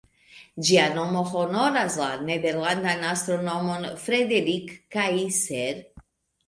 [0.69, 5.83] Ĝia nomo honoras la nederlandan astronomon Frederik Kaiser.